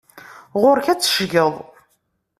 [0.61, 1.53] Ɣur-k ad teccgeḍ.